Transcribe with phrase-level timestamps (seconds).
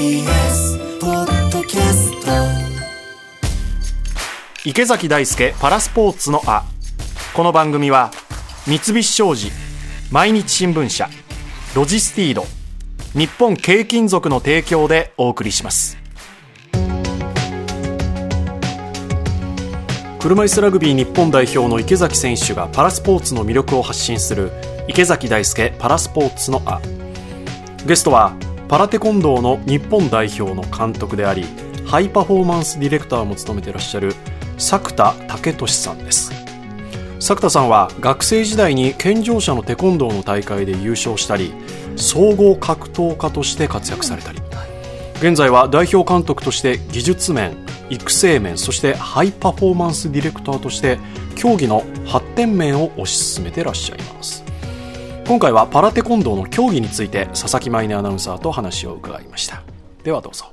[0.00, 2.30] TBS ポッドキャスト。
[4.64, 6.64] 池崎大輔パラスポーツのあ。
[7.34, 8.10] この番組は
[8.66, 9.50] 三菱商事
[10.10, 11.10] 毎日新聞社
[11.76, 12.46] ロジスティード
[13.12, 15.98] 日本軽金属の提供でお送りします。
[20.18, 24.50] 車椅子ラグビー日本代表の池崎選手がパラスポーツの魅力を発信する
[24.88, 26.80] 池崎大輔パラスポーツのあ。
[27.86, 28.34] ゲストは
[28.70, 31.44] パラテコンドーの日本代表の監督であり
[31.86, 34.14] ハイパフォーマンスディレクターも務めていらっしゃる
[34.58, 36.30] 作田武俊さんです。
[37.18, 41.52] 作田さんは学生時代に健常者のテコンドーの大会で優勝したり
[41.96, 44.40] 総合格闘家として活躍されたり。
[45.16, 47.56] 現在は代表監督として技術面
[47.90, 51.00] 育成面そしてハイパフォーマンスディレクターとして
[51.34, 54.44] 競技の発展面を推し進めていらっしゃいます。
[55.30, 59.62] 今回はパラテコンドーの競技について佐々木舞音アナウンサーと話を伺いました
[60.02, 60.52] ではどうぞ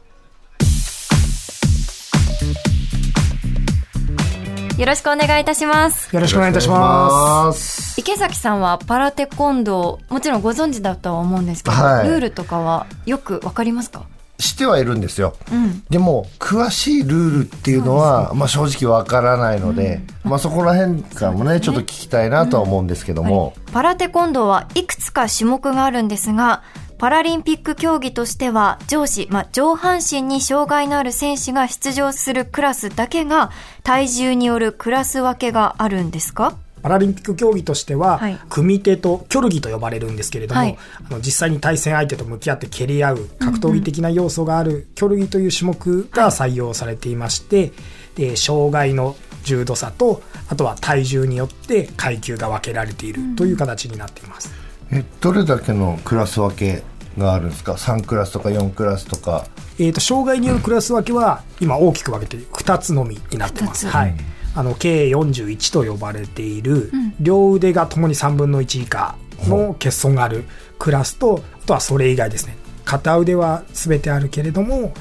[4.78, 6.16] よろしくお願いいたします。
[6.16, 8.00] よろしくお願いいたします。
[8.00, 14.06] 池崎さんはパラテコンドー、もちろんご存知だとは思うんですけど、はいルールとかはよくわかりますか？
[14.40, 15.36] してはいるんですよ。
[15.52, 15.84] うん。
[15.90, 26.62] でも、詳しいルールっていうのは、まあ正直わからないので、まあそこら辺からもね、ちょっと聞きたいなとは思うんですけども、パラテコンドーはいくつか種目があるんですが、
[27.00, 33.52] パラリンピック競技としては上肢、まあ、上半身に障害のある選手が出場するクラスだけが
[33.84, 36.58] 体重によるクラス分けがあるんですか？
[36.82, 40.78] パラリンピック競技としては、はい組手と競技と呼ばれるんですけれども、はい
[41.10, 47.72] あの実際に対戦相手と向き合って蹴り合う格闘技的な要素がある競技という種目が採用されていまして、
[48.16, 54.52] で障害の重度差とあとは体重によって階級が分けられているという形になっています。
[54.92, 56.84] え、どれだけのクラス分け
[57.18, 59.46] があるんですか ?3 クラスとか4クラスとか。
[59.80, 63.88] えー、と障害によるクラス分けは今大きく分けて2つのみになってます。
[63.88, 64.16] はい、
[64.58, 69.16] あの計41と呼ばれている、両腕がともに3分の1以下
[69.48, 70.46] の欠損がある
[70.80, 72.58] クラスとあとはそれ以外ですね。
[72.84, 74.94] 片腕は全てあるけれども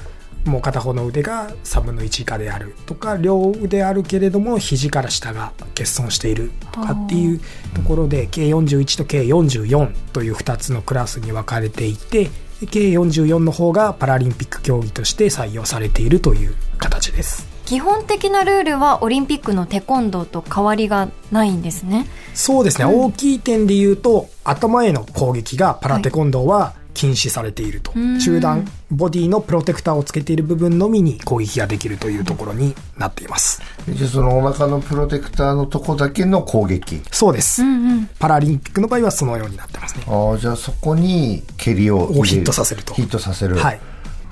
[0.45, 7.41] もう片方の腕が3分の1以下であるとか両腕あるけれども肘から下が欠損しているとかっていう
[7.75, 12.28] ところで計41と計44という2つのクラスに分かれていて
[12.71, 17.46] 計44の方がパラリンピック競技として採用されているという形です。
[17.66, 22.06] 基本的なルールはオリンピックのテコンドーと変わりがないんですね。
[22.32, 37.03] そうですね、大きい点で言うと頭への攻撃がパラテコンドーは禁止されていると、ん中段ボディのプロテクターをつけている部分のみに攻撃ができるというところになっていますじゃあそのお腹のプロテクターのとこだけの攻撃。
[37.10, 38.10] そうです、うんうん。
[38.19, 43.56] パラリンピックの場合はそのようになってますねああ、じゃあそこに蹴りをヒットさせるとヒットさせる。
[43.56, 43.81] はい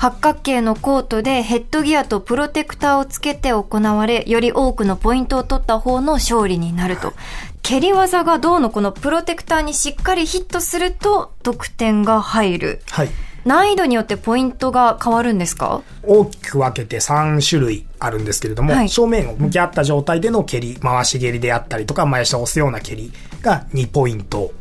[0.05, 7.15] 八角形のコートでヘッドギアとプロテクターをつけて行われ、より多くのポイントを取った方の勝利になると。
[7.63, 12.83] 蹴り技がどうのこのプロテクターにしっかりヒットすると得点が入る。
[12.91, 13.09] はい
[13.47, 15.81] 難易度によってポイントが変わるんですか？
[16.03, 23.11] 大きく分けて3種類あるんですけれども、はい正面を向き合った状態での蹴り回し蹴りであったりとか前下を押すような蹴り
[23.41, 24.53] が2ポイント、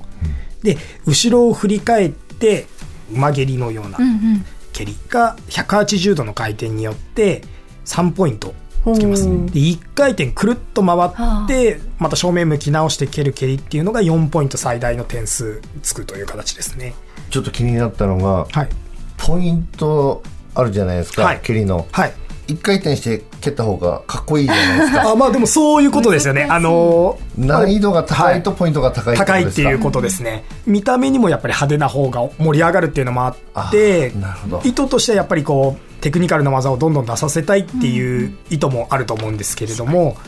[0.61, 2.65] で後ろを振り返って
[3.11, 4.45] 馬蹴りのようなうんうん。
[4.73, 7.43] 蹴りが180度の回転によって
[7.85, 8.53] 3ポイント
[8.93, 9.45] つきますほう。
[9.45, 16.93] で1回転くるっと回ってまた正面向き直して蹴る蹴りっていうのが4ポイント最大の点数つくという形ですね。
[17.29, 18.69] ちょっと気になったのが、はい。
[19.17, 20.21] ポイント
[20.53, 21.39] あるじゃないですか、はい。
[21.41, 21.87] 蹴りの。
[21.91, 22.13] はい
[22.47, 25.11] 一回転して蹴った方がかっこいいじゃないですか。
[25.11, 26.47] あまあでもそういうことですよね。
[26.49, 34.61] あのー難易度が高いとはポイントが高い高いことですかっていうことですね、見た目にもやっぱり派手な方が盛り上がるっていうのもあってあなるほど。
[34.63, 40.23] 意図としてはやっぱりこうテクニカルな技をどんどん出させたいっていう意図もあると思うんですけれども、やっぱり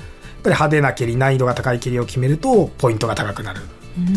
[0.45, 3.61] 派手な蹴り難易度が高い蹴りを決めるとポイントが高くなる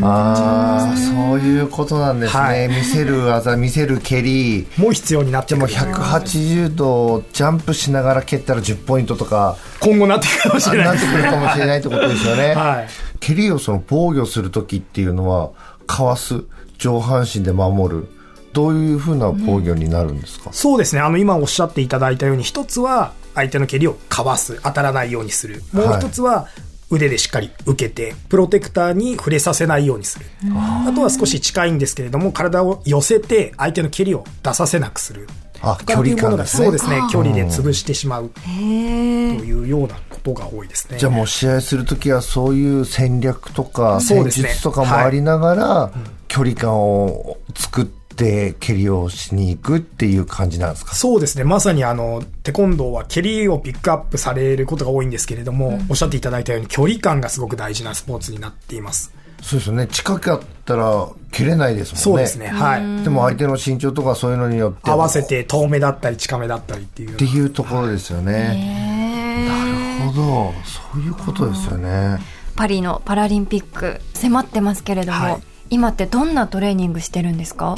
[0.03, 2.41] ああ、そういうことなんですね。
[2.41, 2.69] はい。
[2.69, 4.67] 見せる技、見せる蹴り。
[4.77, 9.57] もう必要になってでもくる180度ジャンプしながら蹴ったら10ポイントとか。
[9.81, 12.55] 今後なってくるかもしれなないってくるかもしれないってことですよね。
[12.57, 12.89] はい。
[13.21, 15.51] 蹴りをその防御する時っていうのは
[15.87, 16.43] かわす
[16.79, 18.09] 上半身で守る。
[18.53, 21.03] どういうふうな防御になるんですか、そうですね。
[21.03, 24.59] あの今おっしゃっていただいたように一つは相手の蹴りをかわす。
[24.65, 25.63] 当たらないようにする。
[25.73, 26.49] もう一つは
[26.91, 30.27] 腕でしっかり受けてプロテクターに触れさせないようにする。
[30.55, 35.29] あとは少し近いんですけれども体を寄せて相手の蹴りを出させなくする。
[35.61, 36.65] あ距離感ですね。
[36.67, 38.31] そうですね距離で潰してしまう。
[38.31, 39.35] とへえ。
[39.35, 40.99] いうようなことが多いですね。
[40.99, 45.93] じゃあもう試合するときはそういう戦略とか戦術とかもありながら
[46.29, 50.95] 距離感を作ってで蹴りをしに行くっていう感じなんですか？
[50.95, 51.45] そうですね。
[51.45, 59.15] まさにあの、テコンドーは蹴りをピックアップされることが多いんですけれども、おっしゃっていただいたように距離感がすごく大事なスポーツになっています。
[59.41, 59.87] そうですよね。
[59.87, 62.03] 近かったら蹴れないですもんね。
[62.03, 62.49] そうですね。
[62.49, 63.05] はい。
[63.05, 64.91] でも相手の身長とかそういうのによって。
[64.91, 67.13] 合わせて遠めだったり近めだったりっていう。
[67.13, 69.47] っていうところですよね。
[69.49, 69.65] な
[70.05, 70.55] るほど。
[70.65, 72.19] そういうことですよね。
[72.57, 77.77] パリのパラリンピック迫ってますけれども、はい今ってどんなトレーニングしてるんですか？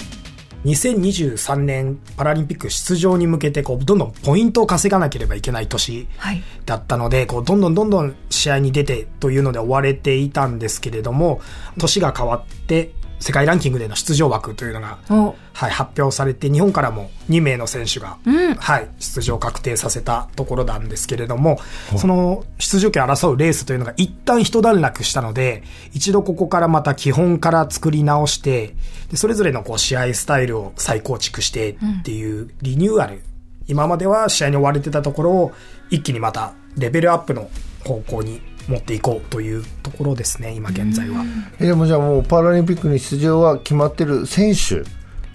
[0.64, 6.42] 2023年パラリンピック出場に向けてこうどんどんポイントを稼がなければいけない年はい。
[6.66, 11.40] だったので、こうどんどんどんどん試合に出てというので追われていたんですけれども、
[11.78, 15.36] 年が変わって世界ランキングでの出場枠というのが、お。
[15.52, 18.54] はい、発表されて日本からも2名の選手が、うん。
[18.54, 21.60] はい、出場確定させたところなんですけれども、
[21.98, 25.62] その出場権を争うレースというのが一旦一段落したので、
[25.92, 28.74] 一度ここからまた基本から作り直して、
[29.10, 33.22] でそれぞれのこう試合スタイルを再構築してっていうリニューアル、
[33.68, 35.52] 今までは試合に追われてたところを
[35.90, 37.50] 一気にまたレベルアップの
[37.84, 41.24] 方向に持っていこうというところですね、今現在は。
[41.58, 44.82] えでもじゃあもうパラリンピックに出場は決まってる選手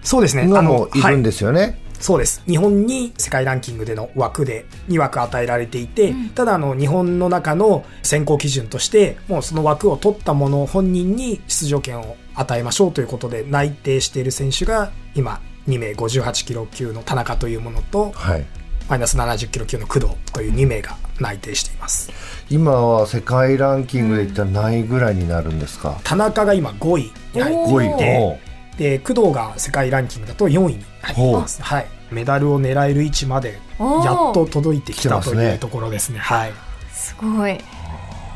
[0.02, 0.48] そうですね。
[0.48, 1.82] があのいるんですよね。
[2.00, 2.44] そうです。
[2.46, 18.46] 日本に世界ランキングでの枠で2枠与えられていて、ただあの日本の中の選考基準として、もうその枠を取ったもの本人に出場権を与えましょうということで内定している選手が今2名58キロ級の田中というものと、はい。
[18.90, 22.12] マイナス70キロ級の工藤という2名が内定しています。
[22.50, 28.40] 今は世界ランキングで言ったら何位ぐらいになるんですか、田中が今5位に入ってい5位て、
[28.78, 31.62] で、工藤が世界ランキングだと4位に入っています。
[31.62, 31.88] はい。
[32.12, 36.20] メダルを狙える位置までやっと届いてきた来てますねというところですね。
[36.20, 36.54] はい。
[36.94, 37.58] すごい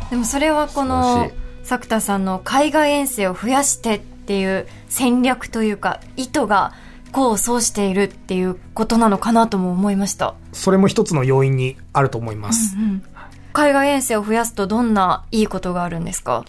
[0.10, 1.32] でもそれはこの
[1.64, 6.74] 作田さんの海外遠征を増やしてっていう戦略というか意図が
[7.12, 12.76] 功を奏しているっていうことなのかなとも思いました、それも一つの要因にあると思います。
[13.54, 16.46] 海外遠征を増やすとどんないいことがあるんですか？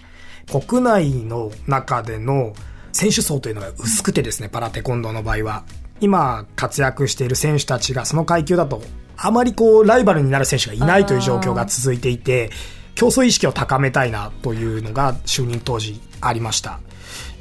[0.47, 2.53] 国内の中での
[2.93, 5.65] 選手層というのが薄くてですね、パラテコンドーの場合は。
[6.01, 8.83] 今活躍している選手たちがその階級だと、
[9.19, 12.51] あまりこうライバルになる選手がいないという状況が続いていて、
[12.95, 16.81] 競争意識を高めたいなというのが就任当時ありました。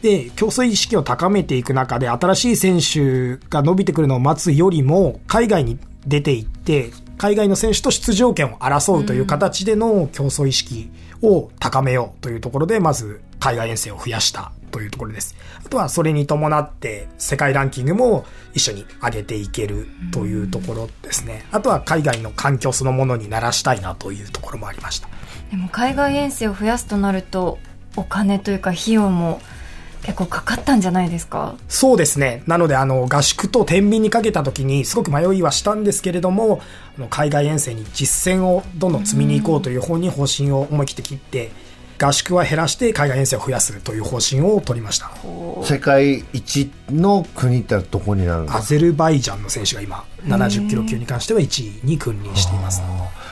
[0.01, 10.89] で、競争意識を高めていく中で新しい選手が伸びてくるのを待つよりも、海外に出ていって、海外の選手と出場権を争うという形での競争意識
[11.21, 15.35] を高めようというところで、まず海外遠征を増やしたというところです。
[15.65, 21.45] あとはそれに伴って世界ランキングも一緒に上げていけるというところですね。
[21.51, 25.09] あとは海外の環境そのものに慣らしたいなというところもありました。
[25.51, 27.57] でも海外遠征を増やすとなると
[27.95, 29.41] お金というか費用も
[30.03, 31.55] 結構かかったんじゃないですか？
[31.67, 32.43] そうですね。
[32.47, 36.61] なので、あの、合宿と天秤にかけた時に、すごく迷いはしたんですけれども、
[37.09, 41.51] 海外遠征に実践をどんどん積みに行こうという方に方針を思い切って切って、
[42.01, 45.11] 合宿は減らして海外遠征を増やすという方針を取りました。
[45.63, 52.81] 世界一の国ってどこになるんですかアゼルバイジャンの選手が今、70キロ級に関しては1位に君臨しています。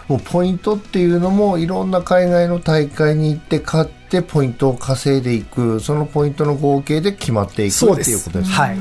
[0.08, 7.76] もうポイントっていうのもいろんな海外の大会に行って勝ってポイントを稼いでいくそのポイントの合計で決まっていく。
[7.76, 8.78] っていうことですねはい。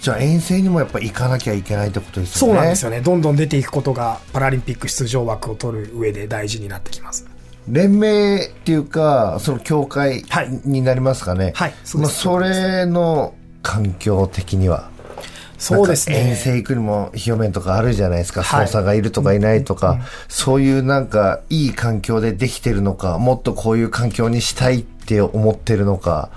[0.00, 3.00] じゃあ遠征にもやっぱ行かなきゃいけないってことですそうよねなんですよね。
[3.00, 7.26] どんどん出ていくことがパラリンピック出場枠を取る上で大事になってきます。
[7.68, 14.89] 連盟っていうかその協会はいになりますかね、はいそうですまあそれの環境的には
[15.60, 16.30] そうですね。
[16.30, 18.66] 遠征行くにも費用面とかあるじゃないですか、はい。
[18.66, 26.30] スポンサーがいるとかいないとか、そういうなんかいい環境でできてるのか、もっとこういう環境にしたいって思ってるのか、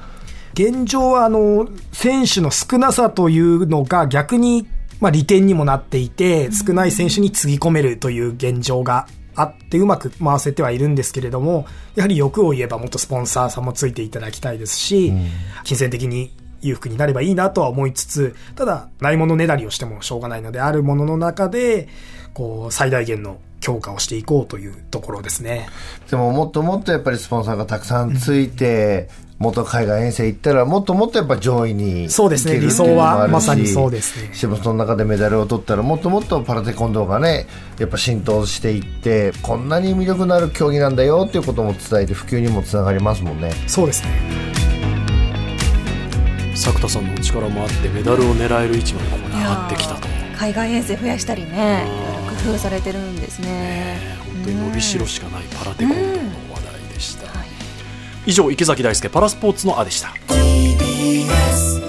[0.54, 4.68] 現状はあの選手の少なさというのが逆に
[5.00, 11.66] まあ利点にもなっていて、少ない選手につぎ込めるという現状があってうまく回せてはいるんですけれども、
[11.96, 15.14] やはり欲を言えばもっとスポンサーさんもついていただきたいですし、
[15.64, 21.88] 金銭的に裕福になればいいなとは思いつつ、ただ、ないものねだりをしてもしょうがないので、あるものの中で、
[22.34, 25.68] こう、最大限の強化をしていこうというところですね。
[26.10, 37.48] でももっともっとやっぱりスポンサーがたくさんついて、もっと海外遠征行ったら、もっともっとやっぱ上位にそうですね理想はまさにそうですねしかもその中でメダルを取ったら、もっともっとパラテコンドーがね、
[37.80, 43.52] やっぱ浸透していって、こんなに魅力のある競技なんだよっていうことも伝えて、普及にもつながりますもんね。
[43.68, 44.53] そうですね。
[46.56, 50.08] 作田さんのお力もあってメダルを狙える位置までここに上がってきたと。
[50.38, 51.86] 海外遠征増やしたりね
[52.28, 53.98] あ工夫されてるんですね。
[54.26, 56.14] 本当に伸びしろしかないパラテコンドーの
[56.54, 57.28] 話題でした、
[58.26, 60.14] 以上池崎大輔パラスポーツのあでした。
[60.28, 61.82] TBS